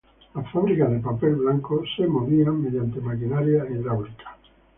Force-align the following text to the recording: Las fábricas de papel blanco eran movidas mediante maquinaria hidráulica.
Las 0.33 0.51
fábricas 0.51 0.89
de 0.89 0.97
papel 0.97 1.35
blanco 1.35 1.83
eran 1.99 2.11
movidas 2.11 2.55
mediante 2.55 2.99
maquinaria 2.99 3.67
hidráulica. 3.69 4.35